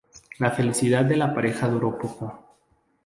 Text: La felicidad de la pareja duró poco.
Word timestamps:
La 0.39 0.49
felicidad 0.49 1.05
de 1.05 1.15
la 1.15 1.31
pareja 1.31 1.67
duró 1.69 1.95
poco. 1.95 2.57